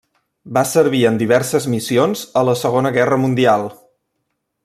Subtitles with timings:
[0.57, 3.69] Va servir en diverses missions a la Segona Guerra Mundial.